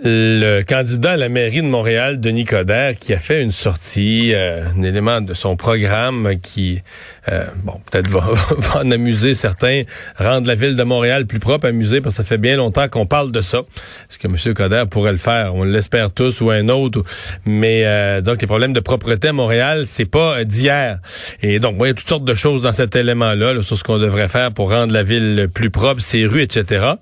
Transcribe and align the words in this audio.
Le 0.00 0.62
candidat 0.62 1.12
à 1.12 1.16
la 1.16 1.28
mairie 1.28 1.60
de 1.60 1.66
Montréal, 1.66 2.20
Denis 2.20 2.44
Coderre, 2.44 2.96
qui 2.96 3.12
a 3.12 3.18
fait 3.18 3.42
une 3.42 3.50
sortie, 3.50 4.32
euh, 4.32 4.64
un 4.76 4.82
élément 4.84 5.20
de 5.20 5.34
son 5.34 5.56
programme 5.56 6.38
qui, 6.40 6.82
euh, 7.28 7.46
bon, 7.64 7.80
peut-être 7.90 8.08
va, 8.08 8.22
en 8.80 8.90
amuser 8.92 9.34
certains, 9.34 9.82
rendre 10.16 10.46
la 10.46 10.54
ville 10.54 10.76
de 10.76 10.82
Montréal 10.84 11.26
plus 11.26 11.40
propre, 11.40 11.66
amuser, 11.66 12.00
parce 12.00 12.14
que 12.14 12.22
ça 12.22 12.24
fait 12.24 12.38
bien 12.38 12.56
longtemps 12.56 12.88
qu'on 12.88 13.06
parle 13.06 13.32
de 13.32 13.40
ça. 13.40 13.62
Est-ce 14.08 14.18
que 14.20 14.28
M. 14.28 14.54
Coderre 14.54 14.86
pourrait 14.86 15.10
le 15.10 15.18
faire? 15.18 15.56
On 15.56 15.64
l'espère 15.64 16.12
tous 16.12 16.40
ou 16.42 16.50
un 16.50 16.68
autre. 16.68 17.02
Mais 17.44 17.82
euh, 17.84 18.20
donc, 18.20 18.40
les 18.40 18.46
problèmes 18.46 18.74
de 18.74 18.80
propreté 18.80 19.28
à 19.28 19.32
Montréal, 19.32 19.82
c'est 19.84 20.08
pas 20.08 20.44
d'hier. 20.44 21.00
Et 21.42 21.58
donc, 21.58 21.74
il 21.80 21.86
y 21.86 21.90
a 21.90 21.94
toutes 21.94 22.08
sortes 22.08 22.24
de 22.24 22.36
choses 22.36 22.62
dans 22.62 22.72
cet 22.72 22.94
élément-là, 22.94 23.52
là, 23.52 23.62
sur 23.62 23.76
ce 23.76 23.82
qu'on 23.82 23.98
devrait 23.98 24.28
faire 24.28 24.52
pour 24.52 24.70
rendre 24.70 24.92
la 24.92 25.02
ville 25.02 25.48
plus 25.52 25.70
propre, 25.70 26.00
ses 26.00 26.24
rues, 26.24 26.42
etc. 26.42 26.92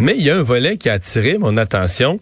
Mais 0.00 0.14
il 0.16 0.24
y 0.24 0.30
a 0.30 0.36
un 0.36 0.42
volet 0.42 0.78
qui 0.78 0.88
a 0.88 0.94
attiré 0.94 1.36
mon 1.36 1.58
attention, 1.58 2.20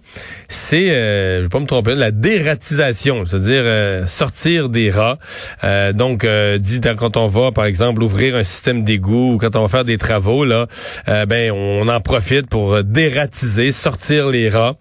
c'est, 0.49 0.91
euh, 0.91 1.39
je 1.39 1.43
vais 1.45 1.49
pas 1.49 1.61
me 1.61 1.67
tromper, 1.67 1.95
la 1.95 2.11
dératisation, 2.11 3.25
c'est-à-dire 3.25 3.63
euh, 3.65 4.05
sortir 4.05 4.69
des 4.69 4.91
rats. 4.91 5.19
Euh, 5.63 5.93
donc, 5.93 6.25
euh, 6.25 6.59
dit 6.59 6.81
quand 6.81 7.17
on 7.17 7.29
va, 7.29 7.53
par 7.53 7.67
exemple, 7.67 8.03
ouvrir 8.03 8.35
un 8.35 8.43
système 8.43 8.83
d'égout 8.83 9.35
ou 9.35 9.39
quand 9.39 9.55
on 9.55 9.63
va 9.63 9.69
faire 9.69 9.85
des 9.85 9.97
travaux, 9.97 10.45
là, 10.45 10.67
ben 11.07 11.53
on 11.53 11.87
en 11.89 12.01
profite 12.01 12.49
pour 12.49 12.83
dératiser, 12.83 13.71
sortir 13.71 14.29
les 14.29 14.49
rats. 14.49 14.77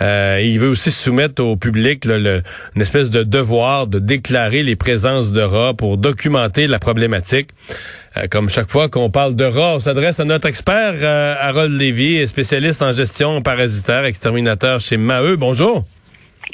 il 0.00 0.58
veut 0.58 0.70
aussi 0.70 0.90
soumettre 0.90 1.44
au 1.44 1.56
public 1.56 2.04
une 2.04 2.42
espèce 2.82 3.10
de 3.10 3.22
devoir 3.22 3.86
de 3.86 4.00
déclarer 4.00 4.64
les 4.64 4.76
présences 4.76 5.30
de 5.30 5.40
rats 5.40 5.74
pour 5.74 5.98
documenter 5.98 6.66
la 6.66 6.80
problématique. 6.80 7.50
Euh, 8.16 8.26
comme 8.28 8.48
chaque 8.48 8.68
fois 8.68 8.88
qu'on 8.88 9.08
parle 9.08 9.36
de 9.36 9.44
rats, 9.44 9.76
on 9.76 9.78
s'adresse 9.78 10.18
à 10.18 10.24
notre 10.24 10.48
expert 10.48 10.94
euh, 11.00 11.34
Harold 11.38 11.72
Lévy, 11.72 12.26
spécialiste 12.26 12.82
en 12.82 12.90
gestion 12.90 13.40
parasitaire, 13.40 14.04
exterminateur 14.04 14.80
chez 14.80 14.96
Maheu. 14.96 15.36
Bonjour. 15.36 15.84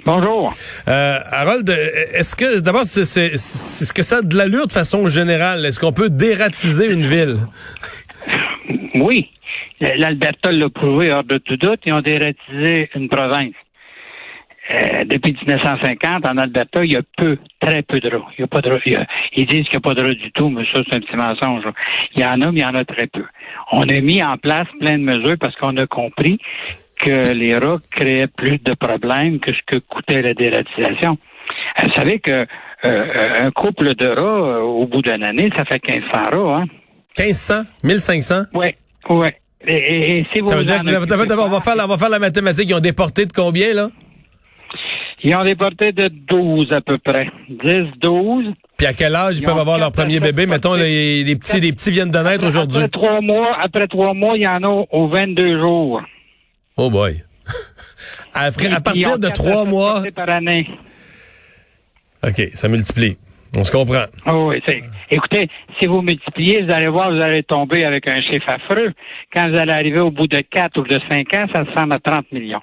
Bonjour. 0.04 0.54
Euh, 0.86 1.18
Harold, 1.32 1.68
est-ce 1.68 2.36
que 2.36 2.60
d'abord 2.60 2.84
c'est 2.84 3.04
ce 3.06 3.92
que 3.92 4.02
ça 4.02 4.18
a 4.18 4.22
de 4.22 4.36
l'allure 4.36 4.66
de 4.66 4.72
façon 4.72 5.08
générale? 5.08 5.64
Est-ce 5.64 5.80
qu'on 5.80 5.92
peut 5.92 6.10
dératiser 6.10 6.88
une 6.88 7.06
ville? 7.06 7.38
Oui, 8.94 9.30
l'Alberta 9.80 10.52
l'a 10.52 10.68
prouvé 10.68 11.10
hors 11.10 11.24
de 11.24 11.38
tout 11.38 11.56
doute. 11.56 11.80
Ils 11.86 11.94
ont 11.94 12.02
dératisé 12.02 12.90
une 12.94 13.08
province. 13.08 13.54
Euh, 14.74 15.04
depuis 15.04 15.32
1950, 15.32 16.26
en 16.26 16.38
Alberta, 16.38 16.82
il 16.82 16.92
y 16.92 16.96
a 16.96 17.02
peu, 17.16 17.38
très 17.60 17.82
peu 17.82 18.00
de 18.00 18.08
rats. 18.08 18.26
Il 18.36 18.40
y 18.40 18.44
a 18.44 18.46
pas 18.48 18.60
de 18.60 18.80
ils 19.36 19.46
disent 19.46 19.64
qu'il 19.64 19.72
n'y 19.72 19.76
a 19.76 19.80
pas 19.80 19.94
de 19.94 20.02
rats 20.02 20.10
du 20.10 20.32
tout, 20.32 20.48
mais 20.48 20.64
ça, 20.72 20.80
c'est 20.88 20.96
un 20.96 21.00
petit 21.00 21.16
mensonge. 21.16 21.64
Il 22.14 22.22
y 22.22 22.24
en 22.24 22.40
a, 22.40 22.50
mais 22.50 22.60
il 22.60 22.62
y 22.62 22.64
en 22.64 22.74
a 22.74 22.84
très 22.84 23.06
peu. 23.06 23.24
On 23.70 23.82
a 23.82 24.00
mis 24.00 24.22
en 24.22 24.36
place 24.38 24.66
plein 24.80 24.98
de 24.98 25.04
mesures 25.04 25.36
parce 25.38 25.54
qu'on 25.56 25.76
a 25.76 25.86
compris 25.86 26.38
que 26.96 27.32
les 27.32 27.56
rats 27.58 27.78
créaient 27.90 28.26
plus 28.26 28.58
de 28.58 28.74
problèmes 28.74 29.38
que 29.38 29.52
ce 29.52 29.60
que 29.66 29.76
coûtait 29.76 30.22
la 30.22 30.34
dératisation. 30.34 31.18
Vous 31.82 31.92
savez 31.92 32.18
que 32.18 32.46
euh, 32.84 33.46
un 33.46 33.50
couple 33.52 33.94
de 33.94 34.06
rats, 34.06 34.56
euh, 34.56 34.60
au 34.60 34.86
bout 34.86 35.02
d'une 35.02 35.22
année, 35.22 35.50
ça 35.56 35.64
fait 35.64 35.80
1500 35.86 36.10
rats. 36.12 36.62
Hein? 36.62 36.64
1500? 37.18 37.62
1500? 37.84 38.34
Oui, 38.54 38.74
oui. 39.10 39.28
Et, 39.66 40.18
et, 40.18 40.26
si 40.32 40.40
vous 40.40 40.48
ça 40.48 40.56
veut 40.56 40.64
dire 40.64 40.80
on 40.84 41.48
va, 41.48 41.60
faire, 41.60 41.74
on 41.78 41.88
va 41.88 41.98
faire 41.98 42.08
la 42.08 42.18
mathématique. 42.18 42.68
Ils 42.68 42.74
ont 42.74 42.80
déporté 42.80 43.26
de 43.26 43.32
combien, 43.32 43.72
là? 43.72 43.88
Ils 45.28 45.34
ont 45.34 45.42
déporté 45.42 45.90
de 45.90 46.06
12 46.06 46.72
à 46.72 46.80
peu 46.80 46.98
près. 46.98 47.26
10, 47.48 47.98
12. 48.00 48.44
Puis 48.76 48.86
à 48.86 48.92
quel 48.92 49.16
âge 49.16 49.40
ils, 49.40 49.44
peuvent 49.44 49.58
avoir 49.58 49.76
leur 49.76 49.90
premier 49.90 50.20
bébé? 50.20 50.46
Mettons, 50.46 50.74
les, 50.74 51.34
petits, 51.34 51.58
les 51.58 51.72
petits 51.72 51.90
viennent 51.90 52.12
de 52.12 52.18
naître 52.18 52.46
aujourd'hui. 52.46 52.84
Après 52.84 53.00
trois 53.00 53.20
mois, 53.20 53.58
après 53.60 53.88
trois 53.88 54.14
mois, 54.14 54.36
il 54.36 54.44
y 54.44 54.46
en 54.46 54.62
a 54.62 54.68
aux 54.68 55.08
22 55.08 55.58
jours. 55.58 56.00
Oh 56.76 56.90
boy. 56.90 57.24
Après, 58.34 58.72
à 58.72 58.80
partir 58.80 59.18
de 59.18 59.28
trois 59.30 59.64
mois. 59.64 60.04
Par 60.14 60.30
année. 60.30 60.68
OK, 62.24 62.42
ça 62.54 62.68
multiplie. 62.68 63.16
On 63.56 63.64
se 63.64 63.72
comprend. 63.72 64.04
Oh 64.26 64.50
oui, 64.50 64.62
écoutez, 65.10 65.48
si 65.80 65.86
vous 65.88 66.02
multipliez, 66.02 66.62
vous 66.62 66.72
allez 66.72 66.88
voir, 66.88 67.10
vous 67.10 67.20
allez 67.20 67.42
tomber 67.42 67.84
avec 67.84 68.06
un 68.06 68.20
chiffre 68.20 68.48
affreux. 68.48 68.92
Quand 69.32 69.50
vous 69.50 69.56
allez 69.56 69.72
arriver 69.72 69.98
au 69.98 70.12
bout 70.12 70.28
de 70.28 70.40
4 70.40 70.78
ou 70.78 70.84
de 70.84 71.00
5 71.10 71.34
ans, 71.34 71.46
ça 71.52 71.64
ressemble 71.64 71.94
à 71.94 71.98
30 71.98 72.30
millions. 72.30 72.62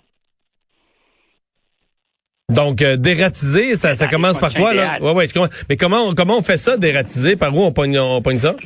Donc, 2.55 2.81
euh, 2.81 2.97
dératiser, 2.97 3.75
ça, 3.75 3.95
ça 3.95 4.07
commence 4.07 4.37
par 4.37 4.53
quoi, 4.53 4.73
là? 4.73 4.97
Ouais, 5.01 5.11
ouais, 5.11 5.27
mais 5.69 5.75
comment, 5.77 6.13
comment 6.15 6.37
on 6.37 6.43
fait 6.43 6.57
ça, 6.57 6.77
dératiser? 6.77 7.35
Par 7.35 7.55
où 7.55 7.63
on 7.63 7.71
pogne, 7.71 7.97
on 7.99 8.21
pogne 8.21 8.39
ça? 8.39 8.55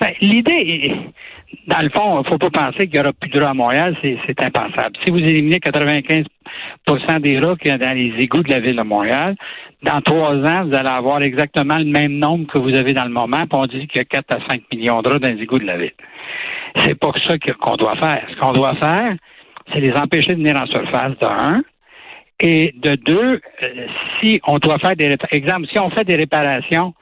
Ben, 0.00 0.10
L'idée, 0.20 0.90
dans 1.68 1.80
le 1.80 1.88
fond, 1.90 2.20
il 2.22 2.28
faut 2.28 2.38
pas 2.38 2.50
penser 2.50 2.88
qu'il 2.88 2.96
y 2.96 3.00
aura 3.00 3.12
plus 3.12 3.30
de 3.30 3.40
rats 3.40 3.50
à 3.50 3.54
Montréal, 3.54 3.96
c'est 4.02 4.42
impensable. 4.42 4.96
Si 5.04 5.12
vous 5.12 5.18
éliminez 5.18 5.58
95% 5.58 7.20
des 7.20 7.38
rats 7.38 7.54
qu'il 7.54 7.70
y 7.70 7.74
a 7.74 7.78
dans 7.78 7.96
les 7.96 8.12
égouts 8.18 8.42
de 8.42 8.50
la 8.50 8.58
ville 8.58 8.74
de 8.74 8.82
Montréal, 8.82 9.36
dans 9.84 10.00
trois 10.00 10.34
ans, 10.34 10.64
vous 10.64 10.74
allez 10.74 10.88
avoir 10.88 11.22
exactement 11.22 11.78
le 11.78 11.84
même 11.84 12.18
nombre 12.18 12.46
que 12.52 12.58
vous 12.58 12.74
avez 12.74 12.94
dans 12.94 13.04
le 13.04 13.10
moment, 13.10 13.46
puis 13.46 13.52
on 13.52 13.66
dit 13.66 13.86
qu'il 13.86 13.98
y 13.98 14.00
a 14.00 14.04
4 14.04 14.32
à 14.32 14.38
5 14.48 14.62
millions 14.72 15.02
de 15.02 15.08
rats 15.08 15.18
dans 15.20 15.32
les 15.32 15.40
égouts 15.40 15.60
de 15.60 15.66
la 15.66 15.78
ville. 15.78 15.94
C'est 16.76 16.98
pas 16.98 17.12
ça 17.28 17.34
qu'on 17.38 17.76
doit 17.76 17.96
faire. 17.96 18.26
Ce 18.28 18.36
qu'on 18.40 18.52
doit 18.52 18.74
faire, 18.76 19.14
c'est 19.72 19.80
les 19.80 19.92
empêcher 19.92 20.32
de 20.32 20.42
venir 20.42 20.56
en 20.56 20.66
surface, 20.66 21.12
de 21.20 21.26
un, 21.26 21.62
et 22.42 22.74
de 22.76 22.96
deux, 22.96 23.40
euh, 23.62 23.86
si 24.20 24.40
on 24.46 24.58
doit 24.58 24.78
faire 24.78 24.96
des 24.96 25.16
exemple, 25.30 25.68
si 25.72 25.78
on 25.78 25.90
fait 25.90 26.04
des 26.04 26.16
réparations, 26.16 26.92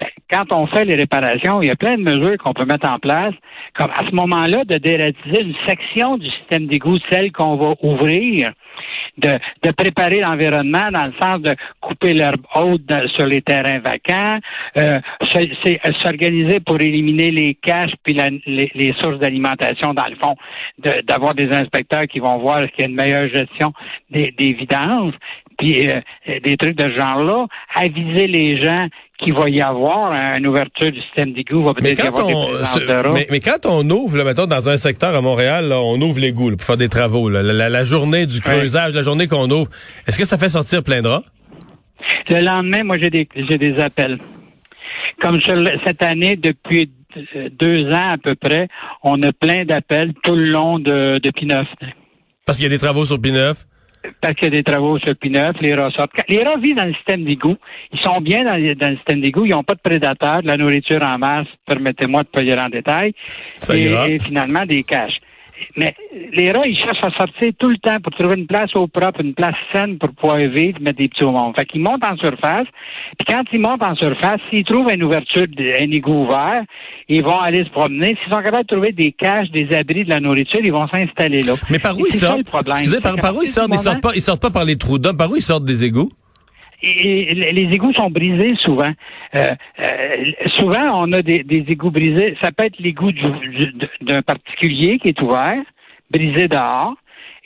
ben, 0.00 0.08
quand 0.30 0.52
on 0.52 0.66
fait 0.66 0.84
les 0.84 0.94
réparations, 0.94 1.62
il 1.62 1.68
y 1.68 1.70
a 1.70 1.76
plein 1.76 1.96
de 1.96 2.02
mesures 2.02 2.36
qu'on 2.38 2.52
peut 2.52 2.66
mettre 2.66 2.88
en 2.88 2.98
place, 2.98 3.34
comme 3.74 3.90
à 3.90 4.04
ce 4.08 4.14
moment-là, 4.14 4.64
de 4.64 4.76
dératiser 4.76 5.42
une 5.42 5.54
section 5.66 6.18
du 6.18 6.28
système 6.30 6.66
d'égout, 6.66 6.98
celle 7.08 7.32
qu'on 7.32 7.56
va 7.56 7.74
ouvrir, 7.82 8.52
de, 9.18 9.38
de 9.62 9.70
préparer 9.70 10.20
l'environnement 10.20 10.88
dans 10.92 11.06
le 11.06 11.12
sens 11.20 11.40
de 11.40 11.54
couper 11.80 12.12
l'herbe 12.12 12.42
haute 12.54 12.82
sur 13.16 13.26
les 13.26 13.40
terrains 13.40 13.78
vacants, 13.78 14.38
euh, 14.76 14.98
s'organiser 16.02 16.60
pour 16.60 16.80
éliminer 16.80 17.30
les 17.30 17.54
caches 17.54 17.92
puis 18.02 18.14
les, 18.46 18.70
les, 18.74 18.92
sources 19.00 19.18
d'alimentation 19.18 19.94
dans 19.94 20.06
le 20.06 20.16
fond, 20.16 20.36
d'avoir 21.04 21.34
des 21.34 21.50
inspecteurs 21.50 22.06
qui 22.06 22.18
vont 22.18 22.38
voir 22.38 22.70
qu'il 22.70 22.80
y 22.80 22.82
a 22.82 22.90
une 22.90 22.94
meilleure 22.94 23.28
gestion 23.28 23.72
des, 24.10 24.32
des 24.32 24.52
vidanges, 24.52 25.14
puis 25.58 25.88
euh, 25.88 26.00
des 26.44 26.56
trucs 26.56 26.76
de 26.76 26.90
ce 26.90 26.98
genre-là, 26.98 27.46
aviser 27.74 28.26
les 28.26 28.62
gens 28.62 28.88
qu'il 29.18 29.32
va 29.32 29.48
y 29.48 29.60
avoir 29.60 30.12
une 30.36 30.46
ouverture 30.46 30.92
du 30.92 31.00
système 31.00 31.32
d'égout, 31.32 31.62
va 31.62 31.74
peut-être 31.74 32.04
y 32.04 32.06
avoir 32.06 32.26
des 32.26 33.12
mais, 33.12 33.26
mais, 33.30 33.40
quand 33.40 33.64
on 33.64 33.88
ouvre, 33.88 34.18
là, 34.18 34.24
mettons, 34.24 34.46
dans 34.46 34.68
un 34.68 34.76
secteur 34.76 35.14
à 35.14 35.20
Montréal, 35.20 35.72
on 35.72 36.00
ouvre 36.00 36.20
l'égout 36.20 36.54
pour 36.56 36.66
faire 36.66 36.76
des 36.76 36.88
travaux, 36.88 37.28
la, 37.28 37.42
la, 37.42 37.84
journée 37.84 38.26
du 38.26 38.40
creusage, 38.40 38.92
la 38.92 39.02
journée 39.02 39.26
qu'on 39.26 39.50
ouvre, 39.50 39.70
est-ce 40.06 40.18
que 40.18 40.24
ça 40.24 40.36
fait 40.36 40.50
sortir 40.50 40.82
plein 40.82 41.00
de 41.00 41.08
rats? 41.08 41.24
Le 42.28 42.40
lendemain, 42.40 42.84
moi, 42.84 42.98
j'ai 42.98 43.10
des, 43.10 43.28
j'ai 43.34 43.58
des 43.58 43.78
appels. 43.78 44.18
Comme 45.20 45.40
cette 45.40 46.02
année, 46.02 46.36
depuis 46.36 46.90
deux 47.58 47.90
ans 47.90 48.12
à 48.12 48.18
peu 48.18 48.34
près, 48.34 48.68
on 49.02 49.22
a 49.22 49.32
plein 49.32 49.64
d'appels 49.64 50.12
tout 50.22 50.34
le 50.34 50.50
long 50.50 50.78
de, 50.78 51.18
de 51.18 51.30
P9. 51.30 51.64
Parce 52.44 52.58
qu'il 52.58 52.64
y 52.64 52.66
a 52.66 52.70
des 52.70 52.78
travaux 52.78 53.04
sur 53.04 53.18
P9? 53.18 53.54
Parce 54.20 54.34
qu'il 54.34 54.44
y 54.44 54.46
a 54.48 54.50
des 54.50 54.62
travaux 54.62 54.98
sur 54.98 55.12
P9, 55.12 55.54
les 55.60 55.74
rats 55.74 55.90
sortent. 55.90 56.12
Les 56.28 56.42
rats 56.42 56.56
vivent 56.56 56.76
dans 56.76 56.84
le 56.84 56.94
système 56.94 57.24
d'égout. 57.24 57.56
Ils 57.92 58.00
sont 58.00 58.20
bien 58.20 58.44
dans, 58.44 58.56
le 58.56 58.96
système 58.96 59.20
d'égout. 59.20 59.44
Ils 59.44 59.52
n'ont 59.52 59.64
pas 59.64 59.74
de 59.74 59.80
prédateurs, 59.80 60.42
de 60.42 60.46
la 60.46 60.56
nourriture 60.56 61.02
en 61.02 61.18
masse, 61.18 61.46
permettez-moi 61.66 62.22
de 62.22 62.28
payer 62.28 62.58
en 62.58 62.68
détail. 62.68 63.12
et, 63.72 64.18
finalement, 64.18 64.64
des 64.64 64.82
caches. 64.82 65.18
Mais 65.76 65.94
les 66.32 66.52
rats, 66.52 66.66
ils 66.66 66.76
cherchent 66.76 67.02
à 67.02 67.10
sortir 67.16 67.52
tout 67.58 67.68
le 67.68 67.78
temps 67.78 67.98
pour 68.02 68.12
trouver 68.12 68.36
une 68.36 68.46
place 68.46 68.70
au 68.74 68.86
propre, 68.86 69.20
une 69.20 69.34
place 69.34 69.54
saine 69.72 69.98
pour 69.98 70.10
pouvoir 70.10 70.38
vivre, 70.38 70.80
mettre 70.80 70.98
des 70.98 71.08
petits 71.08 71.24
au 71.24 71.32
monde. 71.32 71.54
Fait 71.58 71.66
qu'ils 71.66 71.82
montent 71.82 72.06
en 72.06 72.16
surface. 72.16 72.66
Puis 73.18 73.26
quand 73.26 73.42
ils 73.52 73.60
montent 73.60 73.84
en 73.84 73.94
surface, 73.94 74.40
s'ils 74.50 74.64
trouvent 74.64 74.90
une 74.92 75.02
ouverture, 75.02 75.46
un 75.58 75.90
égout 75.90 76.24
ouvert, 76.24 76.62
ils 77.08 77.22
vont 77.22 77.38
aller 77.38 77.64
se 77.64 77.70
promener. 77.70 78.16
S'ils 78.22 78.32
sont 78.32 78.42
capables 78.42 78.64
de 78.66 78.74
trouver 78.74 78.92
des 78.92 79.12
caches, 79.12 79.50
des 79.50 79.74
abris, 79.76 80.04
de 80.04 80.10
la 80.10 80.20
nourriture, 80.20 80.60
ils 80.62 80.72
vont 80.72 80.88
s'installer 80.88 81.42
là. 81.42 81.54
Mais 81.70 81.78
par 81.78 81.98
où 81.98 82.06
ils 82.06 82.12
sortent? 82.12 82.40
Excusez, 82.68 83.00
par, 83.00 83.36
où 83.36 83.42
ils 83.42 83.48
sortent? 83.48 83.70
Ils 83.72 83.78
sortent 83.78 84.02
pas, 84.02 84.12
ils 84.14 84.22
sortent 84.22 84.42
pas 84.42 84.50
par 84.50 84.64
les 84.64 84.76
trous 84.76 84.98
d'hommes. 84.98 85.16
Par 85.16 85.30
où 85.30 85.36
ils 85.36 85.42
sortent 85.42 85.64
des 85.64 85.84
égouts? 85.84 86.10
Et 86.86 87.52
les 87.52 87.74
égouts 87.74 87.92
sont 87.92 88.10
brisés 88.10 88.54
souvent. 88.56 88.92
Euh, 89.36 89.54
euh, 89.80 90.32
souvent, 90.54 91.02
on 91.02 91.12
a 91.12 91.22
des, 91.22 91.44
égouts 91.68 91.90
brisés. 91.90 92.36
Ça 92.40 92.52
peut 92.52 92.64
être 92.64 92.78
l'égout 92.78 93.12
d'un 94.00 94.22
particulier 94.22 94.98
qui 94.98 95.08
est 95.08 95.20
ouvert, 95.20 95.62
brisé 96.10 96.48
dehors 96.48 96.94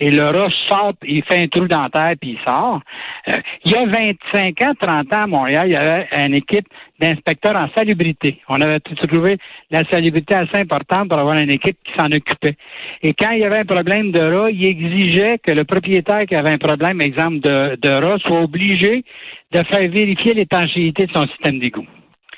et 0.01 0.11
le 0.11 0.25
rat 0.25 0.49
sort, 0.69 0.95
il 1.07 1.23
fait 1.25 1.43
un 1.43 1.49
trou 1.49 1.69
dans 1.69 1.83
la 1.83 1.91
terre, 1.91 2.15
puis 2.19 2.31
il 2.31 2.39
sort. 2.49 2.81
Euh, 3.29 3.37
il 3.67 3.73
y 3.73 3.77
a 3.77 3.85
25 3.85 4.63
ans, 4.63 4.73
30 4.81 5.15
ans 5.15 5.23
à 5.25 5.27
Montréal, 5.27 5.69
il 5.69 5.73
y 5.73 5.77
avait 5.77 6.09
une 6.27 6.35
équipe 6.35 6.67
d'inspecteurs 6.99 7.55
en 7.55 7.69
salubrité. 7.77 8.39
On 8.49 8.61
avait 8.63 8.81
trouvé 8.81 9.37
la 9.71 9.85
salubrité 9.85 10.35
assez 10.35 10.57
importante 10.57 11.11
pour 11.11 11.19
avoir 11.19 11.37
une 11.37 11.51
équipe 11.51 11.77
qui 11.85 11.93
s'en 11.99 12.07
occupait. 12.07 12.57
Et 13.03 13.13
quand 13.13 13.33
il 13.33 13.41
y 13.41 13.45
avait 13.45 13.59
un 13.59 13.65
problème 13.67 14.11
de 14.11 14.21
rat, 14.21 14.51
il 14.51 14.65
exigeait 14.65 15.39
que 15.39 15.51
le 15.51 15.65
propriétaire 15.65 16.25
qui 16.27 16.35
avait 16.35 16.53
un 16.53 16.59
problème, 16.59 17.03
exemple 17.03 17.41
de, 17.41 17.77
de 17.77 17.91
rat, 17.91 18.19
soit 18.21 18.41
obligé 18.41 19.05
de 19.53 19.63
faire 19.65 19.91
vérifier 19.91 20.33
l'étanchéité 20.33 21.07
de 21.07 21.13
son 21.13 21.27
système 21.27 21.59
d'égout. 21.59 21.87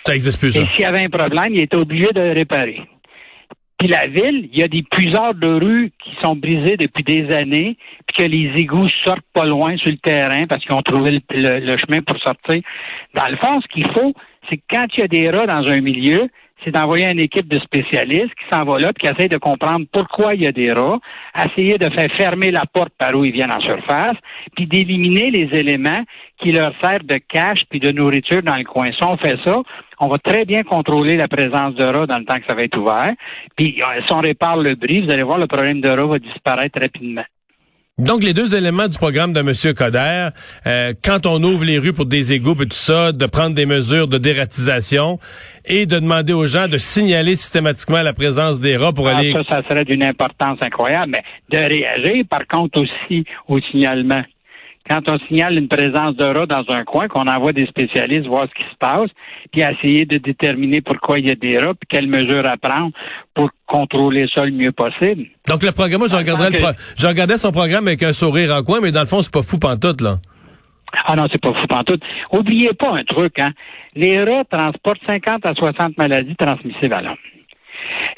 Ça 0.04 0.16
existe 0.16 0.40
plus, 0.40 0.56
Et 0.56 0.66
s'il 0.72 0.80
y 0.80 0.84
avait 0.84 1.04
un 1.04 1.10
problème, 1.10 1.54
il 1.54 1.60
était 1.60 1.76
obligé 1.76 2.08
de 2.12 2.20
le 2.20 2.32
réparer. 2.32 2.80
Puis 3.82 3.90
la 3.90 4.06
ville, 4.06 4.48
il 4.52 4.60
y 4.60 4.62
a 4.62 4.68
des 4.68 4.84
puiseurs 4.84 5.34
de 5.34 5.48
rue 5.48 5.90
qui 6.04 6.12
sont 6.22 6.36
brisés 6.36 6.76
depuis 6.76 7.02
des 7.02 7.34
années, 7.34 7.76
puis 8.06 8.16
que 8.16 8.30
les 8.30 8.52
égouts 8.56 8.88
sortent 9.04 9.26
pas 9.32 9.44
loin 9.44 9.76
sur 9.76 9.90
le 9.90 9.96
terrain 9.96 10.46
parce 10.46 10.62
qu'ils 10.62 10.76
ont 10.76 10.82
trouvé 10.82 11.20
le, 11.30 11.76
chemin 11.78 12.00
pour 12.00 12.16
sortir. 12.18 12.62
Dans 13.12 13.28
le 13.28 13.36
fond, 13.38 13.60
ce 13.60 13.66
qu'il 13.66 13.90
faut, 13.90 14.14
c'est 14.48 14.58
que 14.58 14.62
quand 14.70 14.86
il 14.96 15.00
y 15.00 15.02
a 15.02 15.08
des 15.08 15.30
rats 15.30 15.48
dans 15.48 15.66
un 15.68 15.80
milieu, 15.80 16.28
c'est 16.62 16.70
d'envoyer 16.70 17.06
une 17.06 17.18
équipe 17.18 17.48
de 17.48 17.58
spécialistes 17.58 18.32
qui 18.36 18.44
s'en 18.52 18.62
va 18.62 18.78
là, 18.78 18.92
puis 18.92 19.08
qui 19.08 19.12
essaie 19.12 19.28
de 19.28 19.38
comprendre 19.38 19.84
pourquoi 19.92 20.36
il 20.36 20.42
y 20.42 20.46
a 20.46 20.52
des 20.52 20.70
rats, 20.70 21.00
essayer 21.44 21.76
de 21.76 21.90
faire 21.90 22.08
fermer 22.16 22.52
la 22.52 22.66
porte 22.72 22.92
par 22.96 23.16
où 23.16 23.24
ils 23.24 23.32
viennent 23.32 23.50
en 23.50 23.60
surface, 23.60 24.16
puis 24.54 24.68
d'éliminer 24.68 25.32
les 25.32 25.58
éléments 25.58 26.04
qui 26.38 26.52
leur 26.52 26.72
servent 26.80 27.06
de 27.06 27.18
cache 27.18 27.64
puis 27.68 27.80
de 27.80 27.90
nourriture 27.90 28.44
dans 28.44 28.54
le 28.54 28.62
coin. 28.62 28.92
Si 28.92 29.02
on 29.02 29.16
fait 29.16 29.38
ça, 29.44 29.60
on 30.02 30.08
va 30.08 30.18
très 30.18 30.44
bien 30.44 30.62
contrôler 30.64 31.16
la 31.16 31.28
présence 31.28 31.74
de 31.76 31.84
rats 31.84 32.06
dans 32.06 32.18
le 32.18 32.24
temps 32.24 32.36
que 32.36 32.46
ça 32.48 32.54
va 32.54 32.64
être 32.64 32.76
ouvert. 32.76 33.12
Puis 33.56 33.80
euh, 33.80 34.00
si 34.04 34.12
on 34.12 34.20
répare 34.20 34.56
le 34.56 34.74
bris, 34.74 35.02
vous 35.02 35.10
allez 35.10 35.22
voir, 35.22 35.38
le 35.38 35.46
problème 35.46 35.80
de 35.80 35.88
rats 35.88 36.06
va 36.06 36.18
disparaître 36.18 36.80
rapidement. 36.80 37.24
Donc, 37.98 38.22
les 38.24 38.32
deux 38.32 38.56
éléments 38.56 38.88
du 38.88 38.96
programme 38.96 39.34
de 39.34 39.40
M. 39.40 39.74
Coder, 39.74 40.30
euh, 40.66 40.94
quand 41.04 41.26
on 41.26 41.42
ouvre 41.42 41.62
les 41.62 41.78
rues 41.78 41.92
pour 41.92 42.06
des 42.06 42.32
égouts 42.32 42.60
et 42.62 42.66
tout 42.66 42.70
ça, 42.72 43.12
de 43.12 43.26
prendre 43.26 43.54
des 43.54 43.66
mesures 43.66 44.08
de 44.08 44.16
dératisation 44.16 45.18
et 45.66 45.84
de 45.84 45.98
demander 45.98 46.32
aux 46.32 46.46
gens 46.46 46.68
de 46.68 46.78
signaler 46.78 47.36
systématiquement 47.36 48.00
la 48.00 48.14
présence 48.14 48.60
des 48.60 48.78
rats 48.78 48.94
pour 48.94 49.08
ah, 49.08 49.18
aller... 49.18 49.32
Ça, 49.34 49.42
ça 49.44 49.62
serait 49.68 49.84
d'une 49.84 50.02
importance 50.02 50.58
incroyable, 50.62 51.12
mais 51.12 51.22
de 51.50 51.58
réagir, 51.62 52.24
par 52.28 52.46
contre, 52.48 52.80
aussi 52.80 53.24
au 53.46 53.58
signalement 53.58 54.22
quand 54.88 55.08
on 55.08 55.18
signale 55.26 55.56
une 55.56 55.68
présence 55.68 56.16
de 56.16 56.24
rats 56.24 56.46
dans 56.46 56.64
un 56.68 56.84
coin, 56.84 57.08
qu'on 57.08 57.26
envoie 57.26 57.52
des 57.52 57.66
spécialistes 57.66 58.26
voir 58.26 58.46
ce 58.48 58.54
qui 58.54 58.68
se 58.68 58.76
passe, 58.78 59.10
puis 59.52 59.62
essayer 59.62 60.06
de 60.06 60.18
déterminer 60.18 60.80
pourquoi 60.80 61.18
il 61.18 61.28
y 61.28 61.30
a 61.30 61.34
des 61.34 61.58
rats, 61.58 61.74
puis 61.74 61.86
quelles 61.88 62.08
mesures 62.08 62.48
à 62.48 62.56
prendre 62.56 62.90
pour 63.34 63.50
contrôler 63.66 64.26
ça 64.34 64.44
le 64.44 64.52
mieux 64.52 64.72
possible. 64.72 65.26
Donc 65.48 65.62
le 65.62 65.72
programme, 65.72 66.02
je 66.08 67.06
regardais, 67.06 67.36
son 67.36 67.52
programme 67.52 67.86
avec 67.86 68.02
un 68.02 68.12
sourire 68.12 68.54
en 68.54 68.62
coin, 68.62 68.80
mais 68.82 68.92
dans 68.92 69.00
le 69.00 69.06
fond, 69.06 69.22
c'est 69.22 69.32
pas 69.32 69.42
fou 69.42 69.58
pantoute, 69.58 70.00
là. 70.00 70.16
Ah 71.06 71.16
non, 71.16 71.26
c'est 71.32 71.40
pas 71.40 71.54
fou 71.54 71.66
pantoute. 71.68 72.02
Oubliez 72.32 72.74
pas 72.74 72.90
un 72.96 73.04
truc, 73.04 73.38
hein. 73.38 73.52
Les 73.94 74.22
rats 74.22 74.44
transportent 74.50 75.00
50 75.08 75.46
à 75.46 75.54
60 75.54 75.96
maladies 75.96 76.36
transmissibles 76.36 76.94
à 76.94 77.02
l'homme. 77.02 77.16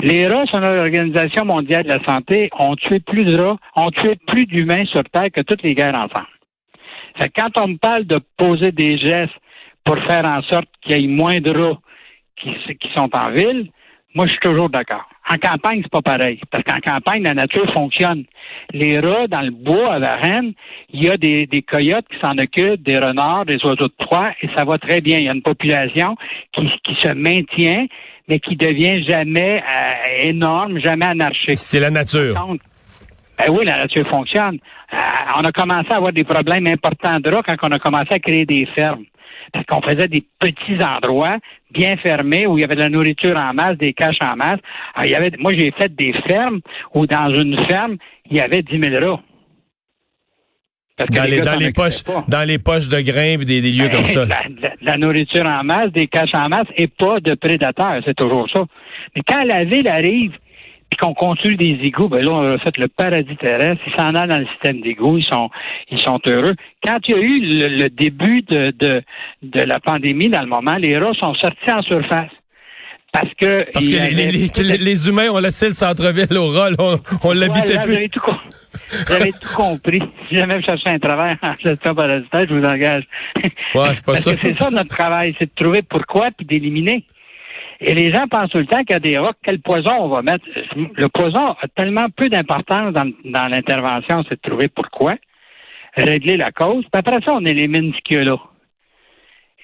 Les 0.00 0.26
rats, 0.26 0.44
selon 0.52 0.74
l'Organisation 0.74 1.44
mondiale 1.44 1.84
de 1.84 1.88
la 1.88 2.04
santé, 2.04 2.50
ont 2.58 2.76
tué 2.76 3.00
plus 3.00 3.24
de 3.24 3.38
rats, 3.38 3.56
ont 3.76 3.90
tué 3.90 4.16
plus 4.26 4.46
d'humains 4.46 4.84
sur 4.86 5.02
Terre 5.04 5.30
que 5.32 5.40
toutes 5.40 5.62
les 5.62 5.74
guerres 5.74 5.94
ensemble 5.94 6.26
quand 7.34 7.58
on 7.58 7.68
me 7.68 7.76
parle 7.76 8.04
de 8.04 8.20
poser 8.36 8.72
des 8.72 8.98
gestes 8.98 9.34
pour 9.84 9.98
faire 10.04 10.24
en 10.24 10.42
sorte 10.42 10.68
qu'il 10.82 10.96
y 10.96 11.04
ait 11.04 11.06
moins 11.06 11.40
de 11.40 11.50
rats 11.50 11.78
qui, 12.36 12.88
sont 12.94 13.10
en 13.14 13.30
ville, 13.30 13.70
moi, 14.14 14.26
je 14.26 14.32
suis 14.32 14.40
toujours 14.40 14.68
d'accord. 14.68 15.08
En 15.28 15.38
campagne, 15.38 15.80
c'est 15.82 15.90
pas 15.90 16.02
pareil. 16.02 16.40
Parce 16.50 16.62
qu'en 16.62 16.78
campagne, 16.78 17.22
la 17.22 17.34
nature 17.34 17.72
fonctionne. 17.72 18.24
Les 18.72 19.00
rats, 19.00 19.26
dans 19.26 19.40
le 19.40 19.50
bois, 19.50 19.94
à 19.94 19.98
la 19.98 20.16
reine, 20.16 20.52
il 20.92 21.04
y 21.04 21.10
a 21.10 21.16
des, 21.16 21.46
coyotes 21.62 22.06
qui 22.08 22.20
s'en 22.20 22.36
occupent, 22.38 22.82
des 22.82 22.98
renards, 22.98 23.46
des 23.46 23.56
oiseaux 23.64 23.88
de 23.88 23.94
proie, 23.98 24.32
et 24.42 24.48
ça 24.54 24.64
va 24.64 24.78
très 24.78 25.00
bien. 25.00 25.18
Il 25.18 25.24
y 25.24 25.28
a 25.28 25.32
une 25.32 25.42
population 25.42 26.16
qui, 26.52 26.94
se 26.96 27.08
maintient, 27.08 27.86
mais 28.28 28.38
qui 28.38 28.56
devient 28.56 29.04
jamais 29.04 29.62
euh, 29.62 30.28
énorme, 30.28 30.78
jamais 30.78 31.06
anarchique. 31.06 31.58
C'est 31.58 31.80
la 31.80 31.90
nature. 31.90 32.36
Ben 33.38 33.50
oui, 33.50 33.64
la 33.64 33.78
nature 33.78 34.08
fonctionne. 34.08 34.58
Euh, 34.92 34.96
on 35.36 35.44
a 35.44 35.52
commencé 35.52 35.88
à 35.90 35.96
avoir 35.96 36.12
des 36.12 36.24
problèmes 36.24 36.66
importants 36.66 37.18
de 37.20 37.30
rats 37.30 37.42
quand 37.42 37.56
on 37.62 37.72
a 37.72 37.78
commencé 37.78 38.12
à 38.12 38.18
créer 38.18 38.46
des 38.46 38.66
fermes. 38.74 39.04
Parce 39.52 39.66
qu'on 39.66 39.82
faisait 39.82 40.08
des 40.08 40.24
petits 40.38 40.82
endroits 40.82 41.38
bien 41.70 41.96
fermés 41.96 42.46
où 42.46 42.58
il 42.58 42.62
y 42.62 42.64
avait 42.64 42.74
de 42.74 42.80
la 42.80 42.88
nourriture 42.88 43.36
en 43.36 43.54
masse, 43.54 43.76
des 43.78 43.92
caches 43.92 44.20
en 44.20 44.36
masse. 44.36 44.60
il 45.04 45.10
y 45.10 45.14
avait, 45.14 45.30
moi, 45.38 45.52
j'ai 45.56 45.72
fait 45.72 45.94
des 45.94 46.12
fermes 46.26 46.60
où 46.94 47.06
dans 47.06 47.32
une 47.32 47.60
ferme, 47.66 47.96
il 48.30 48.36
y 48.36 48.40
avait 48.40 48.62
10 48.62 48.80
000 48.80 49.04
rats. 49.04 49.20
Dans 50.96 51.24
les, 51.24 51.40
dans, 51.40 51.58
les 51.58 51.72
poches, 51.72 52.04
dans 52.28 52.46
les 52.46 52.58
poches 52.58 52.88
de 52.88 53.00
grains 53.00 53.36
des, 53.38 53.60
des 53.60 53.72
lieux 53.72 53.88
comme 53.88 54.04
ça. 54.04 54.24
La, 54.26 54.42
la, 54.80 54.96
nourriture 54.96 55.44
en 55.44 55.64
masse, 55.64 55.90
des 55.90 56.06
caches 56.06 56.34
en 56.34 56.48
masse 56.48 56.68
et 56.76 56.86
pas 56.86 57.18
de 57.18 57.34
prédateurs, 57.34 58.00
c'est 58.04 58.14
toujours 58.14 58.48
ça. 58.48 58.64
Mais 59.16 59.22
quand 59.26 59.42
la 59.42 59.64
ville 59.64 59.88
arrive 59.88 60.38
qu'on 60.96 61.14
construit 61.14 61.56
des 61.56 61.78
égouts, 61.82 62.08
ben 62.08 62.24
là, 62.24 62.30
on 62.32 62.54
a 62.54 62.58
fait 62.58 62.76
le 62.78 62.88
paradis 62.88 63.36
terrestre. 63.36 63.82
Ils 63.86 63.94
s'en 63.94 64.14
allent 64.14 64.28
dans 64.28 64.38
le 64.38 64.46
système 64.46 64.80
d'égouts, 64.80 65.18
ils 65.18 65.24
sont, 65.24 65.50
ils 65.90 66.00
sont 66.00 66.20
heureux. 66.26 66.54
Quand 66.84 66.98
il 67.08 67.14
y 67.14 67.18
a 67.18 67.20
eu 67.20 67.40
le, 67.40 67.88
début 67.88 68.42
de, 68.42 68.70
de, 68.72 69.02
de 69.42 69.60
la 69.60 69.80
pandémie, 69.80 70.28
dans 70.28 70.42
le 70.42 70.48
moment, 70.48 70.76
les 70.76 70.98
rats 70.98 71.14
sont 71.14 71.34
sortis 71.34 71.70
en 71.70 71.82
surface. 71.82 72.30
Parce 73.12 73.32
que, 73.40 73.70
Parce 73.72 73.86
que 73.86 74.82
les, 74.82 75.08
humains 75.08 75.30
ont 75.30 75.38
laissé 75.38 75.68
le 75.68 75.72
centre-ville 75.72 76.36
au 76.36 76.50
rats, 76.50 76.70
on, 76.80 76.98
on 77.22 77.32
l'habitait 77.32 77.78
plus. 77.82 77.94
J'avais 77.94 78.08
tout, 78.08 78.20
tout 79.40 79.54
compris. 79.54 80.02
Si 80.28 80.36
jamais 80.36 80.56
vous 80.56 80.64
cherchez 80.64 80.90
un 80.90 80.98
travail 80.98 81.36
en 81.40 81.54
gestion 81.64 81.94
parasitaire, 81.94 82.44
je 82.48 82.54
vous 82.54 82.64
engage. 82.64 83.04
Ouais, 83.76 83.94
c'est 83.94 84.04
pas 84.04 84.16
ça. 84.16 84.36
c'est 84.36 84.58
ça 84.58 84.68
notre 84.70 84.88
travail, 84.88 85.32
c'est 85.38 85.46
de 85.46 85.54
trouver 85.54 85.82
pourquoi 85.82 86.30
puis 86.36 86.44
d'éliminer. 86.44 87.04
Et 87.80 87.94
les 87.94 88.12
gens 88.12 88.26
pensent 88.28 88.50
tout 88.50 88.58
le 88.58 88.66
temps 88.66 88.82
qu'il 88.84 88.92
y 88.92 88.94
a 88.94 89.00
des 89.00 89.18
rocs, 89.18 89.36
quel 89.42 89.60
poison 89.60 89.92
on 90.00 90.08
va 90.08 90.22
mettre? 90.22 90.44
Le 90.76 91.08
poison 91.08 91.50
a 91.60 91.68
tellement 91.74 92.06
peu 92.14 92.28
d'importance 92.28 92.92
dans, 92.92 93.50
l'intervention, 93.50 94.24
c'est 94.28 94.42
de 94.42 94.48
trouver 94.48 94.68
pourquoi, 94.68 95.16
régler 95.96 96.36
la 96.36 96.50
cause, 96.50 96.84
puis 96.84 96.98
après 96.98 97.20
ça, 97.24 97.32
on 97.34 97.44
élimine 97.44 97.92
ce 97.94 98.00
qu'il 98.02 98.16
y 98.18 98.20
a 98.20 98.24
là. 98.24 98.36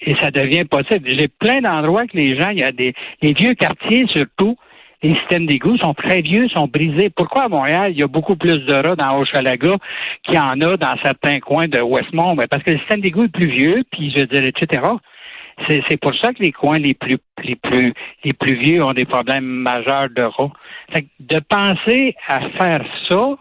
Et 0.02 0.14
ça 0.14 0.30
devient 0.30 0.64
possible. 0.64 1.08
J'ai 1.10 1.28
plein 1.28 1.60
d'endroits 1.60 2.06
que 2.06 2.16
les 2.16 2.38
gens, 2.38 2.50
il 2.50 2.60
y 2.60 2.64
a 2.64 2.72
des 2.72 2.94
les 3.20 3.34
vieux 3.34 3.54
quartiers 3.54 4.06
surtout, 4.08 4.56
les 5.02 5.14
systèmes 5.16 5.46
d'égout 5.46 5.78
sont 5.78 5.94
très 5.94 6.20
vieux, 6.20 6.48
sont 6.48 6.66
brisés. 6.66 7.10
Pourquoi 7.10 7.44
à 7.44 7.48
Montréal, 7.48 7.92
il 7.92 8.00
y 8.00 8.02
a 8.02 8.06
beaucoup 8.06 8.36
plus 8.36 8.58
de 8.58 8.74
rats 8.74 8.96
dans 8.96 9.18
Hochelaga 9.18 9.76
qu'il 10.24 10.34
y 10.34 10.38
en 10.38 10.60
a 10.60 10.76
dans 10.76 10.96
certains 11.02 11.40
coins 11.40 11.68
de 11.68 11.80
Westmont? 11.80 12.34
Ben, 12.34 12.46
parce 12.50 12.62
que 12.62 12.72
le 12.72 12.78
système 12.78 13.00
d'égout 13.00 13.24
est 13.24 13.28
plus 13.28 13.48
vieux, 13.48 13.82
puis 13.90 14.12
je 14.14 14.20
veux 14.20 14.26
dire, 14.26 14.44
etc. 14.44 14.82
C'est 15.68 16.00
pour 16.00 16.14
ça 16.16 16.32
que 16.32 16.42
les 16.42 16.52
coins 16.52 16.78
les 16.78 16.94
plus 16.94 17.18
les 17.44 17.56
plus 17.56 17.92
les 18.24 18.32
plus 18.32 18.56
vieux 18.56 18.82
ont 18.82 18.92
des 18.92 19.04
problèmes 19.04 19.44
majeurs 19.44 20.08
de 20.10 20.22
rats. 20.22 20.52
de 21.20 21.40
penser 21.48 22.14
à 22.28 22.40
faire 22.58 22.84
ça, 23.08 23.36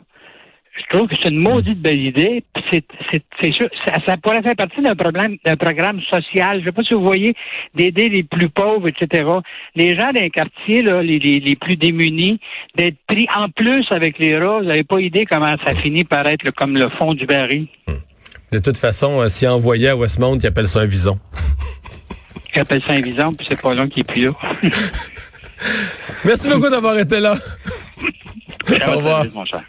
je 0.79 0.97
trouve 0.97 1.07
que 1.09 1.15
c'est 1.21 1.29
une 1.29 1.39
maudite 1.39 1.79
belle 1.81 1.99
idée. 1.99 2.43
Ça, 2.71 4.17
pourrait 4.17 4.41
faire 4.41 4.55
partie 4.55 4.81
d'un 4.81 4.95
problème, 4.95 5.37
d'un 5.45 5.55
programme 5.55 6.01
social. 6.09 6.57
Je 6.57 6.59
ne 6.59 6.65
sais 6.65 6.71
pas 6.71 6.83
si 6.83 6.93
vous 6.93 7.03
voyez, 7.03 7.33
d'aider 7.75 8.09
les 8.09 8.23
plus 8.23 8.49
pauvres, 8.49 8.87
etc. 8.87 9.29
Les 9.75 9.97
gens 9.97 10.11
d'un 10.11 10.29
quartier, 10.29 10.81
là, 10.81 11.01
les, 11.01 11.19
les, 11.19 11.55
plus 11.55 11.75
démunis, 11.75 12.39
d'être 12.75 12.97
pris 13.07 13.27
en 13.35 13.49
plus 13.49 13.85
avec 13.91 14.19
les 14.19 14.37
rats, 14.37 14.59
vous 14.59 14.65
n'avez 14.65 14.83
pas 14.83 14.99
idée 14.99 15.25
comment 15.25 15.55
ça 15.65 15.75
finit 15.75 16.03
par 16.03 16.25
être 16.27 16.51
comme 16.51 16.75
le 16.75 16.89
fond 16.89 17.13
du 17.13 17.25
baril. 17.25 17.67
De 18.51 18.59
toute 18.59 18.77
façon, 18.77 19.21
euh, 19.21 19.29
si 19.29 19.47
envoyé 19.47 19.89
à 19.89 19.95
Westmount, 19.95 20.37
ils 20.37 20.47
appellent 20.47 20.67
ça 20.67 20.81
un 20.81 20.85
vison. 20.85 21.19
qui 22.59 22.73
appelle 22.73 22.83
ça 22.85 22.93
vison, 22.95 23.33
puis 23.33 23.47
c'est 23.49 23.61
pas 23.61 23.73
long 23.73 23.87
qui 23.87 24.01
est 24.01 24.03
plus 24.03 24.25
là. 24.25 24.31
Merci 26.25 26.49
beaucoup 26.49 26.69
d'avoir 26.69 26.97
été 26.97 27.19
là. 27.19 27.35
Au 28.87 28.97
revoir. 28.97 29.25
Mon 29.33 29.45
cher. 29.45 29.63